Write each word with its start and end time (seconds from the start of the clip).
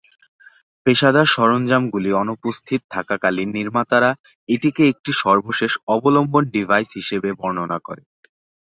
পেশাদার 0.85 1.27
সরঞ্জামগুলি 1.31 2.09
অনুপস্থিত 2.21 2.81
থাকাকালীন 2.91 3.49
নির্মাতারা 3.57 4.11
এটিকে 4.49 4.83
একটি 4.87 5.11
সর্বশেষ 5.23 5.71
অবলম্বন 5.87 6.43
ডিভাইস 6.53 6.89
হিসাবে 6.99 7.29
বর্ণনা 7.39 7.77
করে। 7.87 8.03